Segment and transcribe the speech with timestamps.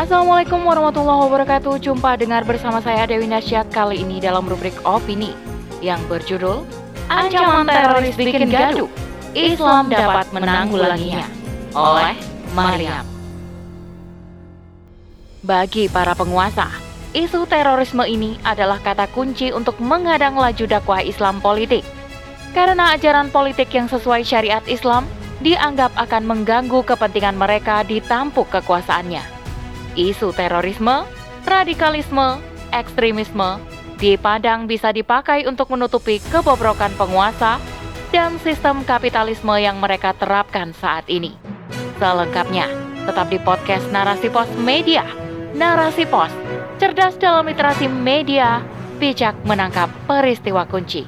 [0.00, 1.76] Assalamualaikum warahmatullahi wabarakatuh.
[1.76, 5.36] Jumpa dengar bersama saya Dewi Nasyat kali ini dalam rubrik opini
[5.84, 6.64] yang berjudul
[7.12, 8.88] Ancaman teroris bikin gaduh.
[9.36, 11.28] Islam dapat menanggulanginya
[11.76, 12.16] oleh
[12.56, 13.04] Mariam.
[15.44, 16.72] Bagi para penguasa,
[17.12, 21.84] isu terorisme ini adalah kata kunci untuk mengadang laju dakwah Islam politik.
[22.56, 25.04] Karena ajaran politik yang sesuai syariat Islam
[25.44, 29.39] dianggap akan mengganggu kepentingan mereka di tampuk kekuasaannya.
[29.98, 31.02] Isu terorisme,
[31.42, 32.38] radikalisme,
[32.70, 33.58] ekstremisme
[33.98, 37.58] dipandang bisa dipakai untuk menutupi kebobrokan penguasa
[38.14, 41.34] dan sistem kapitalisme yang mereka terapkan saat ini.
[41.98, 42.70] Selengkapnya,
[43.02, 45.02] tetap di podcast Narasi Pos Media.
[45.58, 46.30] Narasi Pos,
[46.78, 48.62] cerdas dalam literasi media,
[49.02, 51.02] bijak menangkap peristiwa kunci.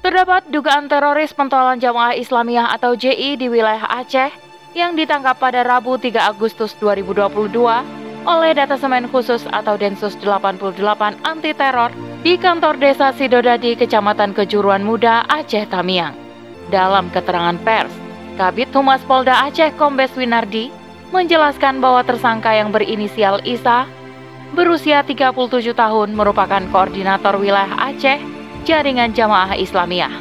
[0.00, 4.45] Terdapat dugaan teroris pentolan Jamaah Islamiyah atau JI di wilayah Aceh
[4.76, 7.48] yang ditangkap pada Rabu 3 Agustus 2022
[8.28, 10.76] oleh Datasemen Khusus atau Densus 88
[11.24, 11.88] Anti Teror
[12.20, 16.12] di kantor Desa Sidodadi, Kecamatan Kejuruan Muda, Aceh Tamiang.
[16.68, 17.88] Dalam keterangan pers,
[18.36, 20.68] Kabit Humas Polda Aceh Kombes Winardi
[21.08, 23.88] menjelaskan bahwa tersangka yang berinisial Isa
[24.52, 28.20] berusia 37 tahun merupakan koordinator wilayah Aceh
[28.68, 30.12] jaringan jamaah Islamiyah.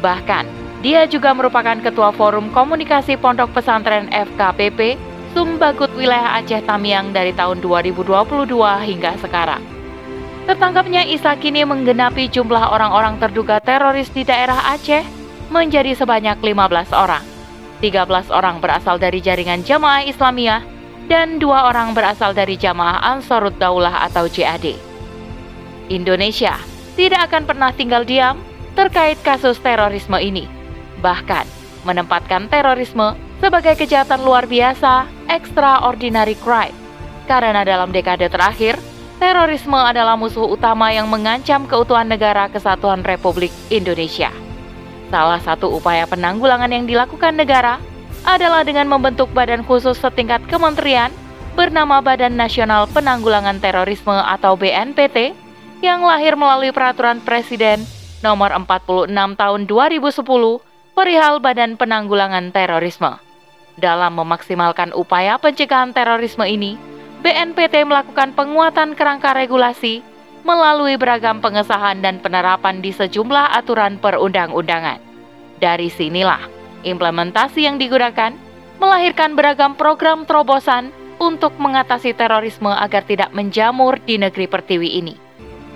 [0.00, 4.98] Bahkan, dia juga merupakan Ketua Forum Komunikasi Pondok Pesantren FKPP
[5.30, 8.50] Sumbagut Wilayah Aceh Tamiang dari tahun 2022
[8.82, 9.62] hingga sekarang.
[10.44, 15.06] Tertangkapnya Isa kini menggenapi jumlah orang-orang terduga teroris di daerah Aceh
[15.54, 17.22] menjadi sebanyak 15 orang.
[17.78, 20.66] 13 orang berasal dari jaringan jamaah Islamiyah
[21.06, 24.74] dan dua orang berasal dari jamaah Ansarud Daulah atau JAD.
[25.94, 26.58] Indonesia
[26.98, 28.42] tidak akan pernah tinggal diam
[28.74, 30.61] terkait kasus terorisme ini.
[31.02, 31.44] Bahkan,
[31.82, 36.74] menempatkan terorisme sebagai kejahatan luar biasa, extraordinary crime.
[37.26, 38.78] Karena dalam dekade terakhir,
[39.18, 44.30] terorisme adalah musuh utama yang mengancam keutuhan negara kesatuan Republik Indonesia.
[45.10, 47.82] Salah satu upaya penanggulangan yang dilakukan negara
[48.22, 51.10] adalah dengan membentuk badan khusus setingkat kementerian
[51.52, 55.36] bernama Badan Nasional Penanggulangan Terorisme atau BNPT
[55.84, 57.82] yang lahir melalui peraturan Presiden
[58.22, 63.16] nomor 46 tahun 2010 perihal Badan Penanggulangan Terorisme.
[63.80, 66.76] Dalam memaksimalkan upaya pencegahan terorisme ini,
[67.24, 70.04] BNPT melakukan penguatan kerangka regulasi
[70.44, 75.00] melalui beragam pengesahan dan penerapan di sejumlah aturan perundang-undangan.
[75.62, 76.42] Dari sinilah,
[76.84, 78.34] implementasi yang digunakan
[78.76, 80.90] melahirkan beragam program terobosan
[81.22, 85.14] untuk mengatasi terorisme agar tidak menjamur di negeri pertiwi ini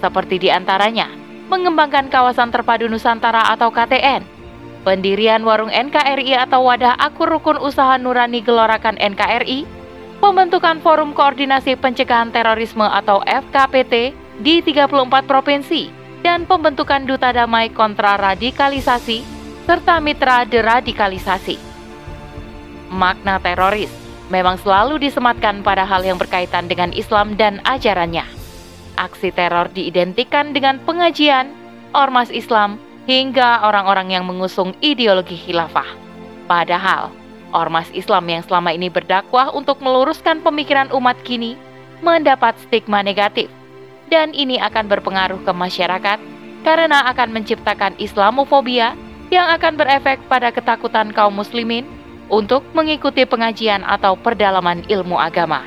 [0.00, 1.12] seperti di antaranya
[1.52, 4.24] mengembangkan kawasan terpadu Nusantara atau KTN,
[4.82, 9.68] pendirian warung NKRI atau wadah akur rukun usaha nurani gelorakan NKRI,
[10.18, 14.90] pembentukan forum koordinasi pencegahan terorisme atau FKPT di 34
[15.28, 15.92] provinsi,
[16.24, 19.24] dan pembentukan duta damai kontra radikalisasi
[19.64, 21.56] serta mitra deradikalisasi.
[22.90, 23.92] Makna teroris
[24.28, 28.40] memang selalu disematkan pada hal yang berkaitan dengan Islam dan ajarannya
[29.00, 31.48] aksi teror diidentikan dengan pengajian,
[31.96, 32.76] ormas Islam,
[33.08, 35.86] hingga orang-orang yang mengusung ideologi khilafah.
[36.50, 37.14] Padahal,
[37.54, 41.54] ormas Islam yang selama ini berdakwah untuk meluruskan pemikiran umat kini
[42.00, 43.52] mendapat stigma negatif,
[44.08, 46.18] dan ini akan berpengaruh ke masyarakat
[46.64, 48.96] karena akan menciptakan Islamofobia
[49.30, 51.86] yang akan berefek pada ketakutan kaum muslimin
[52.30, 55.62] untuk mengikuti pengajian atau perdalaman ilmu agama.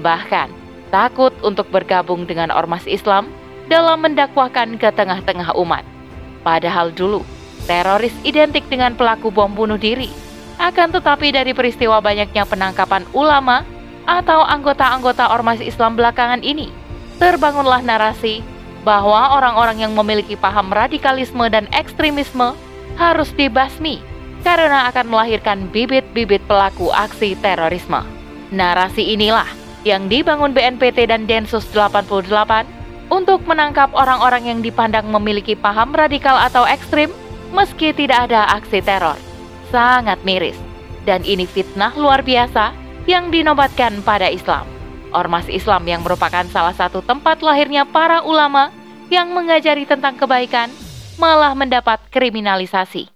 [0.00, 0.48] Bahkan,
[0.92, 3.28] takut untuk bergabung dengan ormas Islam
[3.70, 5.86] dalam mendakwahkan ke tengah-tengah umat.
[6.40, 7.22] Padahal dulu,
[7.68, 10.08] teroris identik dengan pelaku bom bunuh diri.
[10.60, 13.64] Akan tetapi dari peristiwa banyaknya penangkapan ulama
[14.04, 16.68] atau anggota-anggota ormas Islam belakangan ini,
[17.16, 18.44] terbangunlah narasi
[18.84, 22.56] bahwa orang-orang yang memiliki paham radikalisme dan ekstremisme
[22.96, 24.00] harus dibasmi
[24.40, 28.00] karena akan melahirkan bibit-bibit pelaku aksi terorisme.
[28.50, 29.46] Narasi inilah
[29.84, 32.79] yang dibangun BNPT dan Densus 88
[33.10, 37.10] untuk menangkap orang-orang yang dipandang memiliki paham radikal atau ekstrim
[37.50, 39.18] meski tidak ada aksi teror.
[39.74, 40.56] Sangat miris.
[41.02, 42.70] Dan ini fitnah luar biasa
[43.10, 44.62] yang dinobatkan pada Islam.
[45.10, 48.70] Ormas Islam yang merupakan salah satu tempat lahirnya para ulama
[49.10, 50.70] yang mengajari tentang kebaikan
[51.18, 53.10] malah mendapat kriminalisasi.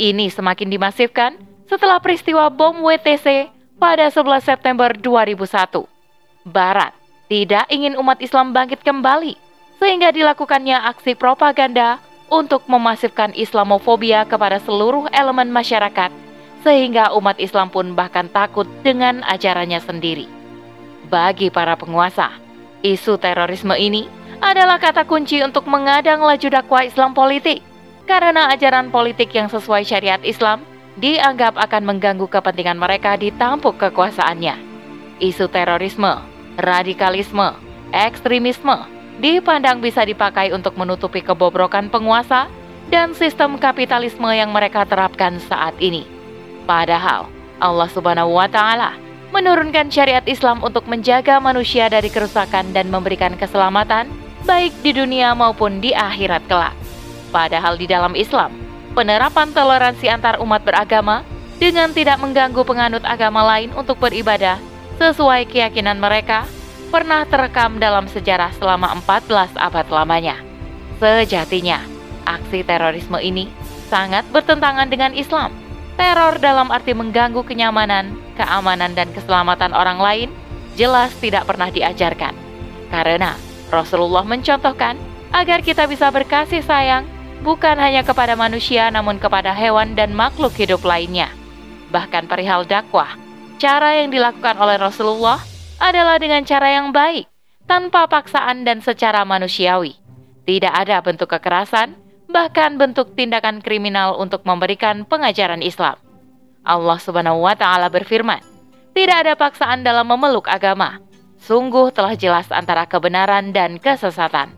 [0.00, 1.36] Ini semakin dimasifkan
[1.68, 5.84] setelah peristiwa bom WTC pada 11 September 2001.
[6.48, 7.03] Barat
[7.34, 9.34] tidak ingin umat Islam bangkit kembali,
[9.82, 11.98] sehingga dilakukannya aksi propaganda
[12.30, 16.14] untuk memasifkan Islamofobia kepada seluruh elemen masyarakat,
[16.62, 20.30] sehingga umat Islam pun bahkan takut dengan ajarannya sendiri.
[21.10, 22.30] Bagi para penguasa,
[22.86, 24.06] isu terorisme ini
[24.38, 27.66] adalah kata kunci untuk mengadang laju dakwah Islam politik,
[28.06, 30.62] karena ajaran politik yang sesuai syariat Islam
[31.02, 34.54] dianggap akan mengganggu kepentingan mereka di tampuk kekuasaannya.
[35.18, 37.54] Isu terorisme, radikalisme,
[37.90, 38.86] ekstremisme
[39.22, 42.50] dipandang bisa dipakai untuk menutupi kebobrokan penguasa
[42.90, 46.04] dan sistem kapitalisme yang mereka terapkan saat ini.
[46.66, 47.30] Padahal
[47.62, 48.98] Allah Subhanahu wa taala
[49.30, 54.06] menurunkan syariat Islam untuk menjaga manusia dari kerusakan dan memberikan keselamatan
[54.46, 56.76] baik di dunia maupun di akhirat kelak.
[57.34, 58.54] Padahal di dalam Islam,
[58.94, 61.26] penerapan toleransi antar umat beragama
[61.58, 64.60] dengan tidak mengganggu penganut agama lain untuk beribadah
[64.98, 66.46] sesuai keyakinan mereka
[66.94, 70.38] pernah terekam dalam sejarah selama 14 abad lamanya.
[71.02, 71.82] Sejatinya,
[72.22, 73.50] aksi terorisme ini
[73.90, 75.50] sangat bertentangan dengan Islam.
[75.94, 80.28] Teror dalam arti mengganggu kenyamanan, keamanan, dan keselamatan orang lain
[80.74, 82.34] jelas tidak pernah diajarkan.
[82.90, 83.38] Karena
[83.70, 84.98] Rasulullah mencontohkan
[85.30, 87.06] agar kita bisa berkasih sayang
[87.42, 91.30] bukan hanya kepada manusia namun kepada hewan dan makhluk hidup lainnya.
[91.94, 93.14] Bahkan perihal dakwah,
[93.58, 95.40] cara yang dilakukan oleh Rasulullah
[95.78, 97.26] adalah dengan cara yang baik,
[97.64, 99.96] tanpa paksaan dan secara manusiawi.
[100.44, 101.96] Tidak ada bentuk kekerasan,
[102.28, 105.96] bahkan bentuk tindakan kriminal untuk memberikan pengajaran Islam.
[106.64, 108.40] Allah Subhanahu wa taala berfirman,
[108.92, 111.00] "Tidak ada paksaan dalam memeluk agama.
[111.40, 114.52] Sungguh telah jelas antara kebenaran dan kesesatan."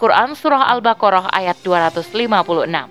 [0.00, 2.88] Quran surah Al-Baqarah ayat 256.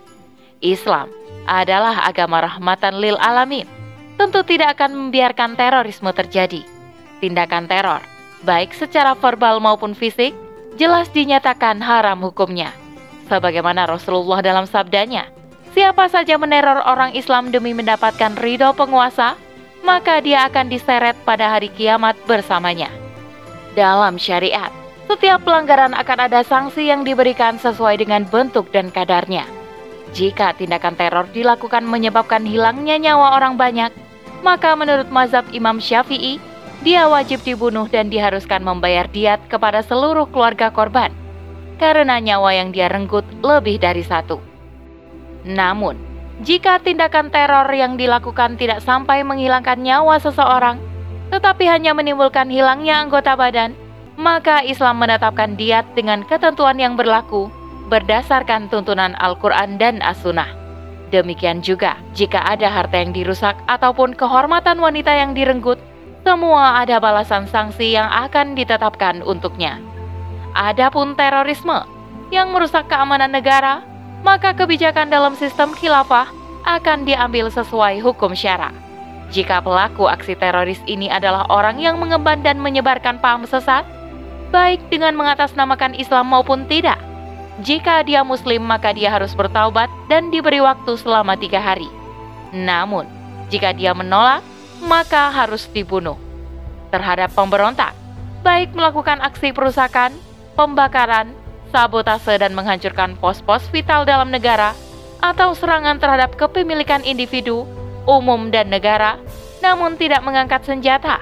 [0.62, 1.10] Islam
[1.50, 3.79] adalah agama rahmatan lil alamin.
[4.20, 6.68] Tentu tidak akan membiarkan terorisme terjadi
[7.20, 8.02] tindakan teror,
[8.48, 10.32] baik secara verbal maupun fisik,
[10.80, 12.72] jelas dinyatakan haram hukumnya.
[13.28, 15.30] Sebagaimana Rasulullah dalam sabdanya,
[15.76, 19.38] siapa saja meneror orang Islam demi mendapatkan ridho penguasa,
[19.86, 22.90] maka dia akan diseret pada hari kiamat bersamanya.
[23.78, 24.74] Dalam syariat,
[25.06, 29.46] setiap pelanggaran akan ada sanksi yang diberikan sesuai dengan bentuk dan kadarnya.
[30.10, 33.94] Jika tindakan teror dilakukan menyebabkan hilangnya nyawa orang banyak,
[34.42, 36.40] maka menurut mazhab Imam Syafi'i,
[36.80, 41.12] dia wajib dibunuh dan diharuskan membayar diat kepada seluruh keluarga korban
[41.80, 44.40] karena nyawa yang dia renggut lebih dari satu.
[45.48, 45.96] Namun,
[46.44, 50.80] jika tindakan teror yang dilakukan tidak sampai menghilangkan nyawa seseorang,
[51.32, 53.76] tetapi hanya menimbulkan hilangnya anggota badan,
[54.20, 57.48] maka Islam menetapkan diat dengan ketentuan yang berlaku
[57.88, 60.59] berdasarkan tuntunan Al-Quran dan As-Sunnah.
[61.10, 65.82] Demikian juga jika ada harta yang dirusak ataupun kehormatan wanita yang direnggut,
[66.22, 69.82] semua ada balasan sanksi yang akan ditetapkan untuknya.
[70.54, 71.82] Adapun terorisme
[72.30, 73.82] yang merusak keamanan negara,
[74.22, 76.30] maka kebijakan dalam sistem khilafah
[76.70, 78.70] akan diambil sesuai hukum syara.
[79.34, 83.86] Jika pelaku aksi teroris ini adalah orang yang mengemban dan menyebarkan paham sesat,
[84.54, 86.98] baik dengan mengatasnamakan Islam maupun tidak,
[87.60, 91.92] jika dia Muslim, maka dia harus bertaubat dan diberi waktu selama tiga hari.
[92.56, 93.04] Namun,
[93.52, 94.40] jika dia menolak,
[94.80, 96.16] maka harus dibunuh.
[96.90, 97.92] Terhadap pemberontak,
[98.42, 100.16] baik melakukan aksi perusakan,
[100.56, 101.36] pembakaran,
[101.70, 104.74] sabotase dan menghancurkan pos-pos vital dalam negara,
[105.20, 107.68] atau serangan terhadap kepemilikan individu,
[108.08, 109.20] umum dan negara,
[109.60, 111.20] namun tidak mengangkat senjata,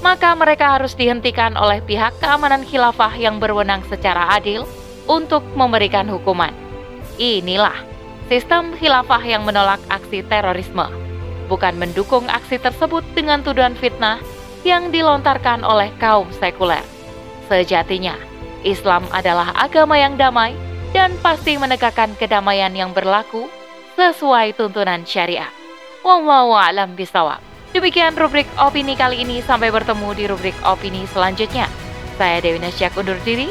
[0.00, 4.62] maka mereka harus dihentikan oleh pihak keamanan khilafah yang berwenang secara adil
[5.06, 6.52] untuk memberikan hukuman.
[7.20, 7.76] Inilah
[8.26, 11.04] sistem khilafah yang menolak aksi terorisme
[11.46, 14.20] bukan mendukung aksi tersebut dengan tuduhan fitnah
[14.64, 16.82] yang dilontarkan oleh kaum sekuler.
[17.52, 18.16] Sejatinya,
[18.64, 20.56] Islam adalah agama yang damai
[20.96, 23.44] dan pasti menegakkan kedamaian yang berlaku
[24.00, 25.50] sesuai tuntunan syariah.
[26.00, 27.40] Wallahu a'lam bisawab.
[27.76, 29.42] Demikian rubrik opini kali ini.
[29.42, 31.66] Sampai bertemu di rubrik opini selanjutnya.
[32.14, 33.50] Saya Dewi Nasyak undur diri.